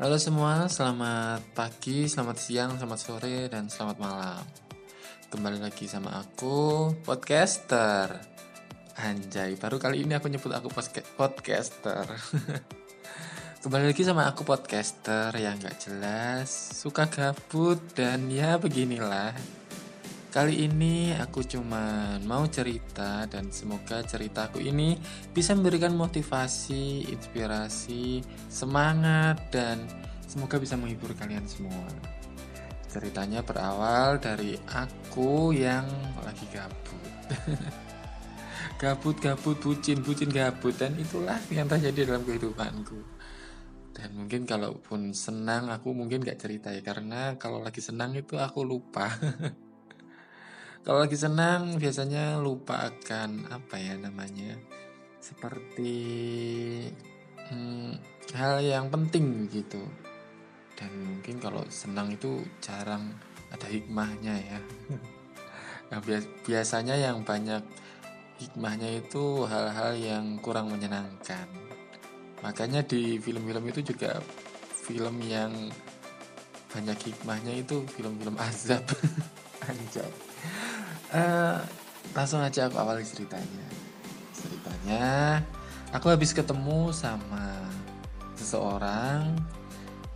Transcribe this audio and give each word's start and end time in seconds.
Halo 0.00 0.16
semua, 0.16 0.72
selamat 0.72 1.52
pagi, 1.52 2.08
selamat 2.08 2.36
siang, 2.40 2.80
selamat 2.80 2.96
sore, 2.96 3.52
dan 3.52 3.68
selamat 3.68 4.00
malam. 4.00 4.40
Kembali 5.28 5.60
lagi 5.60 5.84
sama 5.84 6.16
aku, 6.16 6.96
podcaster. 7.04 8.08
Anjay, 8.96 9.52
baru 9.60 9.76
kali 9.76 10.08
ini 10.08 10.16
aku 10.16 10.32
nyebut 10.32 10.48
aku 10.48 10.72
podcaster. 11.12 12.08
Kembali 13.62 13.92
lagi 13.92 14.00
sama 14.00 14.24
aku 14.32 14.48
podcaster 14.48 15.28
yang 15.36 15.60
gak 15.60 15.84
jelas, 15.84 16.48
suka 16.72 17.12
gabut, 17.12 17.76
dan 17.92 18.32
ya 18.32 18.56
beginilah. 18.56 19.36
Kali 20.32 20.64
ini 20.64 21.12
aku 21.12 21.44
cuma 21.44 22.16
mau 22.24 22.48
cerita 22.48 23.28
dan 23.28 23.52
semoga 23.52 24.00
ceritaku 24.00 24.64
ini 24.64 24.96
bisa 25.28 25.52
memberikan 25.52 25.92
motivasi, 25.92 27.04
inspirasi, 27.12 28.24
semangat 28.48 29.52
dan 29.52 29.84
semoga 30.24 30.56
bisa 30.56 30.80
menghibur 30.80 31.12
kalian 31.20 31.44
semua. 31.44 31.84
Ceritanya 32.88 33.44
berawal 33.44 34.16
dari 34.24 34.56
aku 34.72 35.52
yang 35.52 35.84
lagi 36.24 36.48
gabut. 36.48 37.12
gabut, 38.80 39.20
gabut, 39.20 39.60
bucin, 39.60 40.00
bucin, 40.00 40.32
gabut 40.32 40.72
dan 40.80 40.96
itulah 40.96 41.36
yang 41.52 41.68
terjadi 41.68 42.08
dalam 42.08 42.24
kehidupanku. 42.24 43.04
Dan 43.92 44.16
mungkin 44.16 44.48
kalaupun 44.48 45.12
senang 45.12 45.68
aku 45.68 45.92
mungkin 45.92 46.24
gak 46.24 46.40
cerita 46.40 46.72
ya 46.72 46.80
karena 46.80 47.36
kalau 47.36 47.60
lagi 47.60 47.84
senang 47.84 48.16
itu 48.16 48.40
aku 48.40 48.64
lupa. 48.64 49.12
Kalau 50.82 50.98
lagi 51.06 51.14
senang 51.14 51.78
biasanya 51.78 52.42
lupa 52.42 52.90
akan 52.90 53.46
apa 53.54 53.78
ya 53.78 53.94
namanya 54.02 54.58
seperti 55.22 55.94
hmm, 57.38 57.94
hal 58.34 58.58
yang 58.58 58.90
penting 58.90 59.46
gitu. 59.46 59.78
Dan 60.74 60.90
mungkin 61.06 61.38
kalau 61.38 61.62
senang 61.70 62.10
itu 62.10 62.42
jarang 62.58 63.14
ada 63.54 63.66
hikmahnya 63.70 64.34
ya. 64.42 64.60
Nah, 65.92 66.00
biasanya 66.48 66.96
yang 66.96 67.20
banyak 67.20 67.60
hikmahnya 68.40 69.04
itu 69.04 69.44
hal-hal 69.44 69.92
yang 69.92 70.40
kurang 70.40 70.72
menyenangkan. 70.72 71.44
Makanya 72.40 72.80
di 72.80 73.20
film-film 73.20 73.60
itu 73.68 73.92
juga 73.92 74.16
film 74.72 75.20
yang 75.20 75.52
banyak 76.72 76.96
hikmahnya 76.96 77.60
itu 77.60 77.84
film-film 77.92 78.40
azab. 78.40 78.88
Anjay 79.68 80.10
uh, 81.12 81.60
langsung 82.16 82.40
aja 82.42 82.66
aku 82.68 82.76
awali 82.80 83.04
ceritanya. 83.04 83.66
Ceritanya 84.32 85.06
aku 85.92 86.10
habis 86.12 86.32
ketemu 86.32 86.90
sama 86.90 87.68
seseorang 88.34 89.36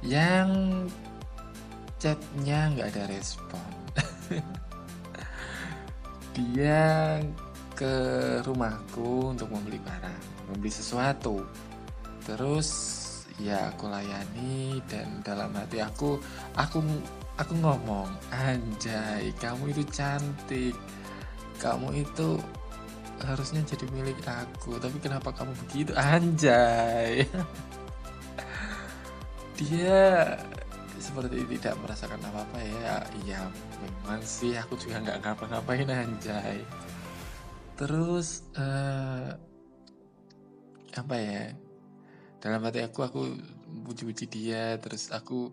yang 0.03 0.51
chatnya 2.01 2.73
nggak 2.75 2.89
ada 2.97 3.05
respon. 3.13 3.71
Dia 6.37 7.21
ke 7.77 7.95
rumahku 8.45 9.37
untuk 9.37 9.53
membeli 9.53 9.81
barang 9.81 10.53
membeli 10.53 10.73
sesuatu. 10.73 11.45
Terus 12.25 12.69
ya 13.37 13.69
aku 13.73 13.89
layani 13.93 14.81
dan 14.89 15.21
dalam 15.21 15.53
hati 15.53 15.85
aku 15.85 16.17
aku 16.57 16.81
aku 17.37 17.53
ngomong 17.61 18.09
anjay 18.33 19.33
kamu 19.37 19.73
itu 19.73 19.84
cantik. 19.92 20.77
Kamu 21.56 21.89
itu 21.97 22.37
harusnya 23.25 23.65
jadi 23.65 23.89
milik 23.93 24.20
aku 24.28 24.77
tapi 24.77 24.97
kenapa 25.01 25.33
kamu 25.33 25.53
begitu? 25.67 25.93
Anjay. 25.97 27.25
Dia 29.56 30.37
seperti 31.01 31.48
tidak 31.56 31.81
merasakan 31.81 32.20
apa-apa 32.25 32.59
ya. 32.61 32.97
Iya 33.25 33.41
memang 33.81 34.21
sih 34.25 34.56
aku 34.56 34.77
juga 34.77 35.00
nggak 35.00 35.21
ngapa-ngapain 35.25 35.89
anjay. 35.89 36.61
Terus 37.77 38.44
uh, 38.56 39.37
apa 40.97 41.16
ya? 41.21 41.53
Dalam 42.41 42.65
hati 42.65 42.84
aku 42.84 43.00
aku 43.00 43.21
puji-puji 43.88 44.28
dia 44.28 44.77
terus 44.81 45.09
aku 45.09 45.53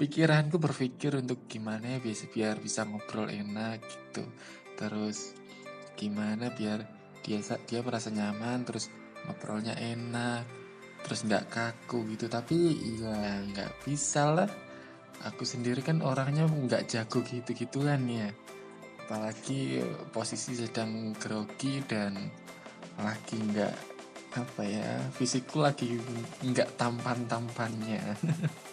pikiranku 0.00 0.56
berpikir 0.56 1.12
untuk 1.20 1.44
gimana 1.44 1.84
ya 1.84 1.98
biar, 2.00 2.16
biar 2.32 2.56
bisa 2.56 2.88
ngobrol 2.88 3.28
enak 3.28 3.84
gitu. 3.84 4.24
Terus 4.72 5.36
gimana 5.92 6.48
biar 6.48 6.88
dia 7.20 7.36
dia 7.68 7.80
merasa 7.84 8.08
nyaman 8.08 8.64
terus 8.64 8.88
ngobrolnya 9.28 9.76
enak 9.76 10.48
terus 11.04 11.20
nggak 11.28 11.52
kaku 11.52 12.16
gitu. 12.16 12.32
Tapi 12.32 12.56
ya 12.96 13.44
nggak 13.44 13.84
bisa 13.84 14.32
lah. 14.32 14.48
Aku 15.28 15.44
sendiri 15.44 15.84
kan 15.84 16.00
orangnya 16.00 16.48
nggak 16.48 16.88
jago 16.88 17.20
gitu 17.20 17.52
gituan 17.52 18.08
ya. 18.08 18.32
Apalagi 19.04 19.84
posisi 20.16 20.56
sedang 20.56 21.12
grogi 21.20 21.84
dan 21.84 22.16
lagi 22.96 23.36
nggak 23.36 23.74
apa 24.30 24.62
ya 24.62 24.94
fisikku 25.18 25.58
lagi 25.58 25.98
nggak 26.46 26.78
tampan 26.78 27.26
tampannya 27.26 27.98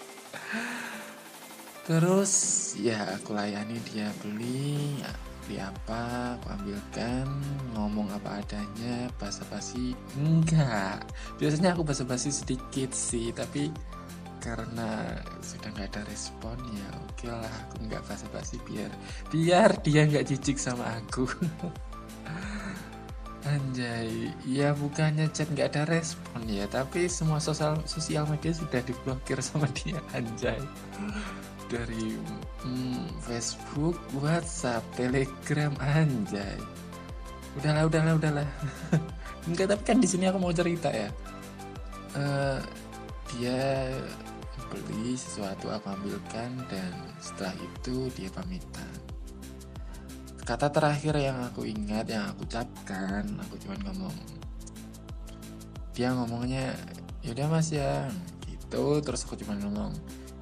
terus 1.88 2.76
ya 2.76 3.16
aku 3.16 3.32
layani 3.32 3.80
dia 3.88 4.12
beli 4.20 5.00
beli 5.48 5.64
apa 5.64 6.36
aku 6.36 6.52
ambilkan 6.52 7.24
ngomong 7.72 8.12
apa 8.12 8.44
adanya 8.44 9.08
basa-basi. 9.16 9.96
Enggak. 10.20 11.08
Biasanya 11.40 11.72
aku 11.72 11.88
basa-basi 11.88 12.36
sedikit 12.36 12.92
sih 12.92 13.32
tapi 13.32 13.72
karena 14.44 15.16
sudah 15.40 15.72
nggak 15.72 15.88
ada 15.96 16.02
respon 16.12 16.56
ya 16.76 16.88
oke 16.94 17.16
okay 17.16 17.32
lah 17.32 17.52
aku 17.64 17.76
nggak 17.90 18.04
basa-basi 18.06 18.60
biar 18.68 18.92
biar 19.32 19.72
dia 19.88 20.04
nggak 20.04 20.28
jijik 20.28 20.60
sama 20.60 20.84
aku. 21.00 21.24
Anjay, 23.48 24.36
ya 24.44 24.76
bukannya 24.76 25.32
chat 25.32 25.48
nggak 25.48 25.72
ada 25.72 25.88
respon 25.88 26.44
ya, 26.52 26.68
tapi 26.68 27.08
semua 27.08 27.40
sosial 27.40 27.80
sosial 27.88 28.28
media 28.28 28.52
sudah 28.52 28.84
diblokir 28.84 29.40
sama 29.40 29.72
dia, 29.72 29.96
anjay 30.12 30.60
dari 31.68 32.16
hmm, 32.64 33.22
Facebook, 33.24 34.00
WhatsApp, 34.20 34.84
Telegram, 34.96 35.72
anjay. 35.84 36.58
Udahlah, 37.60 37.84
udahlah, 37.88 38.14
udahlah. 38.16 38.50
Enggak, 39.48 39.76
tapi 39.76 39.84
kan 39.84 39.98
di 40.00 40.08
sini 40.08 40.28
aku 40.28 40.40
mau 40.40 40.52
cerita 40.56 40.92
ya. 40.92 41.10
Uh, 42.16 42.60
dia 43.36 43.92
beli 44.68 45.16
sesuatu 45.16 45.72
aku 45.72 45.88
ambilkan 45.92 46.52
dan 46.68 46.92
setelah 47.24 47.56
itu 47.56 48.12
dia 48.16 48.30
pamitan. 48.32 48.92
Kata 50.48 50.72
terakhir 50.72 51.16
yang 51.20 51.44
aku 51.44 51.68
ingat, 51.68 52.08
yang 52.08 52.32
aku 52.32 52.48
ucapkan, 52.48 53.24
aku 53.44 53.60
cuma 53.60 53.76
ngomong. 53.84 54.16
Dia 55.92 56.16
ngomongnya, 56.16 56.72
yaudah 57.20 57.52
mas 57.52 57.68
ya, 57.68 58.08
gitu. 58.48 59.04
Terus 59.04 59.28
aku 59.28 59.36
cuma 59.44 59.60
ngomong, 59.60 59.92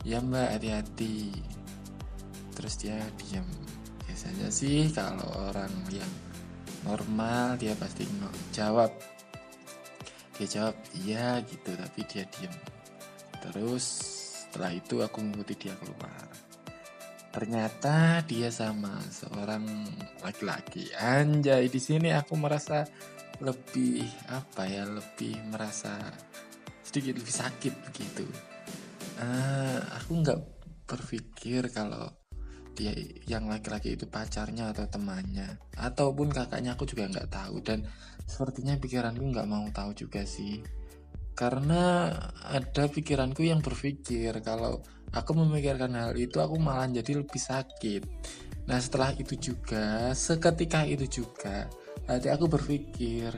ya 0.05 0.21
mbak 0.21 0.61
hati-hati. 0.61 1.33
Terus 2.53 2.73
dia 2.77 3.01
diam 3.17 3.43
biasanya 4.05 4.47
sih 4.53 4.87
kalau 4.93 5.25
orang 5.49 5.73
yang 5.89 6.13
normal 6.85 7.57
dia 7.57 7.73
pasti 7.75 8.05
jawab. 8.53 8.93
Dia 10.37 10.47
jawab 10.47 10.77
iya 11.01 11.41
gitu 11.43 11.73
tapi 11.73 12.05
dia 12.05 12.23
diam 12.37 12.53
terus 13.45 13.85
setelah 14.45 14.73
itu 14.73 15.01
aku 15.01 15.19
ngikuti 15.25 15.67
dia 15.67 15.73
keluar. 15.81 16.29
Ternyata 17.33 18.23
dia 18.23 18.47
sama 18.47 18.95
seorang 19.11 19.67
laki-laki. 20.23 20.87
Anjay 20.95 21.67
di 21.67 21.81
sini 21.81 22.15
aku 22.15 22.39
merasa 22.39 22.87
lebih 23.43 24.07
apa 24.31 24.63
ya 24.63 24.87
lebih 24.87 25.35
merasa 25.51 25.99
sedikit 26.87 27.19
lebih 27.19 27.35
sakit 27.35 27.73
begitu 27.91 28.23
uh, 29.19 29.79
aku 30.01 30.11
nggak 30.21 30.39
berpikir 30.85 31.67
kalau 31.73 32.11
dia 32.75 32.91
yang 33.25 33.47
laki-laki 33.47 33.95
itu 33.95 34.05
pacarnya 34.05 34.75
atau 34.75 34.85
temannya. 34.87 35.59
Ataupun 35.79 36.31
kakaknya 36.31 36.75
aku 36.75 36.83
juga 36.83 37.07
nggak 37.07 37.31
tahu. 37.31 37.63
Dan 37.63 37.87
sepertinya 38.27 38.75
pikiranku 38.75 39.23
nggak 39.23 39.47
mau 39.47 39.63
tahu 39.71 39.95
juga 39.95 40.27
sih. 40.27 40.59
Karena 41.35 42.11
ada 42.47 42.83
pikiranku 42.87 43.43
yang 43.43 43.59
berpikir 43.59 44.35
kalau 44.43 44.83
aku 45.15 45.31
memikirkan 45.35 45.95
hal 45.95 46.15
itu 46.15 46.39
aku 46.43 46.59
malah 46.59 46.87
jadi 46.91 47.23
lebih 47.23 47.39
sakit. 47.39 48.03
Nah 48.67 48.79
setelah 48.79 49.15
itu 49.15 49.35
juga 49.39 50.11
seketika 50.15 50.83
itu 50.87 51.23
juga 51.23 51.67
hati 52.05 52.29
aku 52.29 52.45
berpikir 52.45 53.33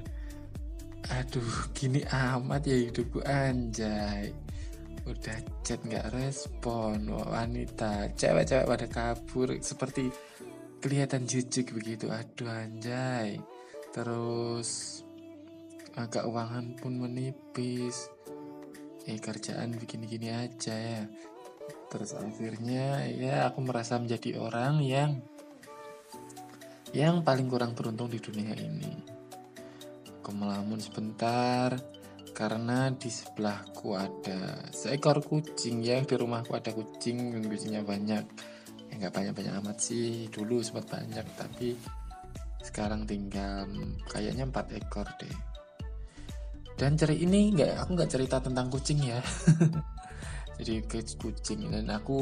aduh 1.07 1.71
gini 1.71 2.03
amat 2.03 2.67
ya 2.67 2.77
hidupku 2.83 3.23
anjay 3.23 4.35
udah 5.07 5.37
chat 5.63 5.79
nggak 5.81 6.11
respon. 6.11 7.07
Wanita. 7.07 8.11
Cewek-cewek 8.13 8.67
pada 8.67 8.87
kabur 8.91 9.55
seperti 9.63 10.11
kelihatan 10.83 11.23
jijik 11.23 11.71
begitu. 11.71 12.11
Aduh 12.11 12.51
anjay. 12.51 13.39
Terus 13.95 15.01
agak 15.95 16.27
keuangan 16.27 16.75
pun 16.77 16.93
menipis. 16.99 18.11
Eh 19.07 19.17
kerjaan 19.17 19.73
bikin 19.79 20.03
gini 20.03 20.29
aja 20.29 20.75
ya. 20.75 21.03
Terus 21.87 22.11
akhirnya 22.13 23.07
ya 23.07 23.47
aku 23.47 23.63
merasa 23.63 23.95
menjadi 23.95 24.35
orang 24.43 24.83
yang 24.83 25.23
yang 26.91 27.23
paling 27.23 27.47
kurang 27.47 27.71
beruntung 27.75 28.11
di 28.11 28.19
dunia 28.19 28.55
ini. 28.59 28.91
Aku 30.19 30.35
melamun 30.35 30.79
sebentar 30.83 31.71
karena 32.37 32.93
di 32.93 33.09
sebelahku 33.09 33.97
ada 33.97 34.69
seekor 34.69 35.25
kucing 35.25 35.81
ya 35.81 36.05
di 36.05 36.13
rumahku 36.13 36.53
ada 36.53 36.69
kucing 36.69 37.33
dan 37.33 37.41
kucingnya 37.49 37.81
banyak. 37.81 38.25
Ya 38.87 38.93
nggak 38.93 39.09
banyak 39.09 39.33
banyak 39.33 39.53
amat 39.65 39.81
sih 39.81 40.29
dulu 40.29 40.61
sempat 40.61 40.85
banyak 40.85 41.25
tapi 41.33 41.73
sekarang 42.61 43.09
tinggal 43.09 43.65
kayaknya 44.05 44.45
empat 44.45 44.69
ekor 44.77 45.09
deh. 45.17 45.33
Dan 46.77 46.93
ceri 46.93 47.25
ini 47.25 47.57
nggak 47.57 47.81
aku 47.81 47.89
nggak 47.97 48.11
cerita 48.13 48.37
tentang 48.37 48.69
kucing 48.69 49.01
ya. 49.01 49.17
Jadi 50.61 50.85
ke 50.85 51.01
kucing 51.17 51.73
dan 51.73 51.89
aku 51.89 52.21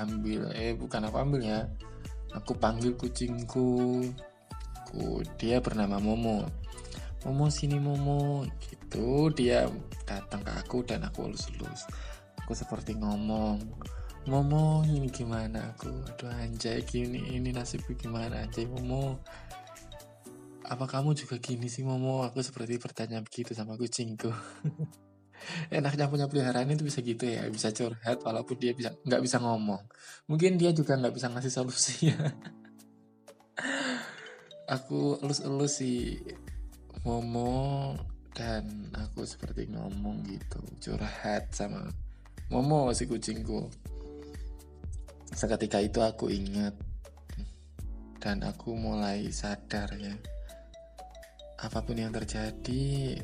ambil 0.00 0.56
eh 0.56 0.72
bukan 0.72 1.04
aku 1.04 1.16
ambil 1.20 1.40
ya. 1.44 1.68
Aku 2.32 2.56
panggil 2.56 2.96
kucingku. 2.96 4.08
Aku 4.88 5.20
dia 5.36 5.60
bernama 5.60 6.00
Momo. 6.00 6.48
Momo 7.28 7.52
sini 7.52 7.76
Momo. 7.76 8.48
gitu 8.56 8.77
dia 9.36 9.68
datang 10.08 10.40
ke 10.40 10.52
aku 10.56 10.80
dan 10.88 11.04
aku 11.04 11.28
lulus-lulus 11.28 11.84
aku 12.40 12.56
seperti 12.56 12.96
ngomong 12.96 13.60
Momo 14.28 14.84
ini 14.84 15.08
gimana? 15.08 15.72
Aku 15.72 15.88
aduh 15.88 16.28
anjay 16.28 16.84
gini 16.84 17.32
ini 17.32 17.48
nasibku 17.48 17.96
gimana? 17.96 18.44
Anjay 18.44 18.68
Momo 18.68 19.24
apa 20.68 20.84
kamu 20.84 21.16
juga 21.16 21.40
gini 21.40 21.64
sih 21.72 21.80
Momo? 21.80 22.20
Aku 22.28 22.44
seperti 22.44 22.76
bertanya 22.76 23.24
begitu 23.24 23.56
sama 23.56 23.80
kucingku. 23.80 24.28
Enaknya 25.72 26.12
punya 26.12 26.28
peliharaan 26.28 26.68
itu 26.68 26.84
bisa 26.84 27.00
gitu 27.00 27.24
ya 27.24 27.48
bisa 27.48 27.72
curhat 27.72 28.20
walaupun 28.20 28.60
dia 28.60 28.76
bisa 28.76 28.92
nggak 29.00 29.24
bisa 29.24 29.40
ngomong. 29.40 29.80
Mungkin 30.28 30.60
dia 30.60 30.76
juga 30.76 31.00
nggak 31.00 31.14
bisa 31.16 31.32
ngasih 31.32 31.52
solusi. 31.54 32.12
Ya 32.12 32.18
aku 34.76 35.24
elus-elus 35.24 35.80
si 35.80 36.20
Momo 37.00 37.96
dan 38.36 38.92
aku 38.96 39.24
seperti 39.24 39.68
ngomong 39.72 40.24
gitu 40.28 40.60
curhat 40.80 41.52
sama 41.52 41.88
Momo 42.48 42.92
si 42.96 43.04
kucingku 43.04 43.68
seketika 45.36 45.78
itu 45.80 46.00
aku 46.00 46.32
ingat 46.32 46.72
dan 48.18 48.40
aku 48.42 48.72
mulai 48.74 49.28
sadar 49.28 49.92
ya 49.96 50.16
apa 51.58 51.82
pun 51.82 51.98
yang 51.98 52.14
terjadi, 52.14 53.18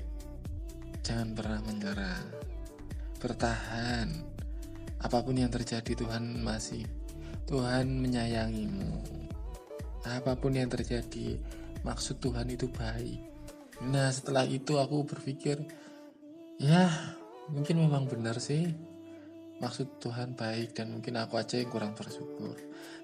jangan 1.06 1.38
pernah 1.38 1.62
menyerah. 1.62 2.18
Bertahan. 3.22 4.10
Apa 4.98 5.22
pun 5.22 5.38
yang 5.38 5.54
terjadi, 5.54 5.94
Tuhan 5.94 6.42
masih 6.42 6.82
Tuhan 7.46 7.86
menyayangimu. 8.02 8.90
Apa 10.02 10.34
pun 10.34 10.50
yang 10.50 10.66
terjadi, 10.66 11.38
maksud 11.86 12.18
Tuhan 12.18 12.50
itu 12.50 12.66
baik. 12.74 13.22
Nah, 13.82 14.15
setelah 14.15 14.47
itu 14.47 14.79
aku 14.79 15.03
berpikir, 15.03 15.59
ya, 16.62 16.87
mungkin 17.50 17.82
memang 17.82 18.06
benar 18.06 18.38
sih. 18.38 18.71
Maksud 19.59 19.99
Tuhan 20.03 20.35
baik 20.38 20.79
dan 20.79 20.94
mungkin 20.94 21.19
aku 21.19 21.38
aja 21.38 21.59
yang 21.59 21.71
kurang 21.71 21.94
bersyukur. 21.94 22.55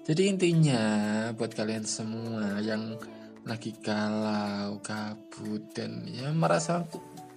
Jadi 0.07 0.31
intinya 0.31 0.83
buat 1.35 1.51
kalian 1.51 1.83
semua 1.87 2.59
yang 2.63 2.95
lagi 3.47 3.73
galau, 3.81 4.77
kabut 4.85 5.73
dan 5.73 6.05
ya 6.05 6.29
merasa 6.29 6.85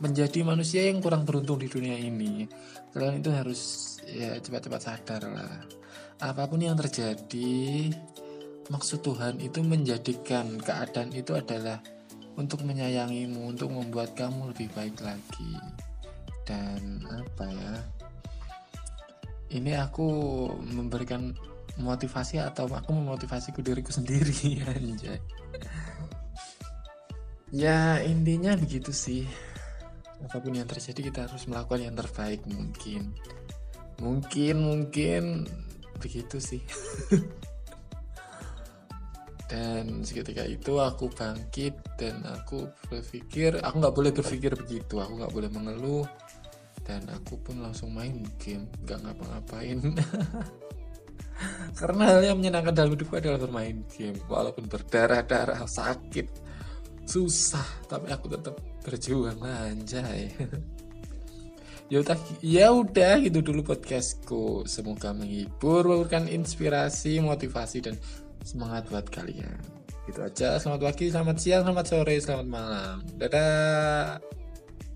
menjadi 0.03 0.45
manusia 0.45 0.85
yang 0.91 1.01
kurang 1.01 1.25
beruntung 1.25 1.57
di 1.63 1.71
dunia 1.71 1.97
ini. 1.97 2.45
Kalian 2.93 3.23
itu 3.23 3.31
harus 3.33 3.61
ya 4.05 4.37
cepat-cepat 4.37 4.81
sadar 4.83 5.23
lah. 5.31 5.63
Apa 6.21 6.47
pun 6.51 6.61
yang 6.61 6.77
terjadi, 6.77 7.91
maksud 8.69 9.01
Tuhan 9.03 9.41
itu 9.41 9.63
menjadikan 9.65 10.59
keadaan 10.61 11.11
itu 11.15 11.33
adalah 11.35 11.81
untuk 12.35 12.67
menyayangimu, 12.67 13.55
untuk 13.55 13.71
membuat 13.71 14.15
kamu 14.19 14.55
lebih 14.55 14.69
baik 14.75 14.99
lagi. 15.03 15.53
Dan 16.45 17.03
apa 17.09 17.47
ya? 17.49 17.75
Ini 19.55 19.79
aku 19.79 20.07
memberikan 20.61 21.31
motivasi 21.79 22.39
atau 22.39 22.71
aku 22.71 22.95
memotivasiku 22.95 23.59
diriku 23.59 23.91
sendiri 23.91 24.63
anjay 24.71 25.19
ya 27.55 28.03
intinya 28.03 28.55
begitu 28.59 28.91
sih 28.91 29.23
apa 30.23 30.43
pun 30.43 30.55
yang 30.59 30.67
terjadi 30.67 31.11
kita 31.11 31.19
harus 31.31 31.47
melakukan 31.47 31.87
yang 31.87 31.95
terbaik 31.95 32.43
mungkin 32.51 33.15
mungkin 34.03 34.57
mungkin 34.59 35.23
begitu 36.03 36.43
sih 36.43 36.63
dan 39.45 40.01
seketika 40.01 40.49
itu 40.49 40.81
aku 40.81 41.13
bangkit 41.13 41.77
dan 42.01 42.25
aku 42.25 42.65
berpikir 42.89 43.61
aku 43.61 43.75
nggak 43.77 43.97
boleh 43.97 44.13
berpikir 44.13 44.53
begitu. 44.57 45.01
Aku 45.01 45.21
nggak 45.21 45.35
boleh 45.35 45.51
mengeluh. 45.53 46.07
Dan 46.85 47.01
aku 47.09 47.41
pun 47.41 47.65
langsung 47.65 47.93
main 47.93 48.25
game 48.41 48.69
nggak 48.85 49.05
ngapa-ngapain. 49.05 49.79
Karena 51.81 52.03
hal 52.15 52.21
yang 52.25 52.37
menyenangkan 52.41 52.73
dalam 52.73 52.93
hidupku 52.97 53.21
adalah 53.21 53.41
bermain 53.41 53.85
game. 53.93 54.17
Walaupun 54.29 54.65
berdarah-darah 54.69 55.65
sakit 55.65 56.45
susah 57.05 57.85
tapi 57.85 58.09
aku 58.09 58.33
tetap 58.33 58.57
berjuang 58.85 59.41
anjay. 59.45 60.33
Ya 61.93 62.01
udah 62.01 62.17
ya 62.41 62.67
udah 62.73 63.21
gitu 63.21 63.45
dulu 63.45 63.61
podcastku. 63.61 64.65
Semoga 64.65 65.13
menghibur 65.13 65.85
memberikan 65.85 66.25
inspirasi 66.25 67.21
motivasi 67.21 67.85
dan 67.85 68.01
semangat 68.45 68.87
buat 68.93 69.09
kalian. 69.09 69.59
Gitu 70.05 70.21
aja. 70.21 70.61
Selamat 70.61 70.93
pagi 70.93 71.09
selamat 71.09 71.37
siang 71.41 71.63
selamat 71.65 71.87
sore 71.89 72.17
selamat 72.21 72.47
malam. 72.47 72.97
Dadah 73.17 74.21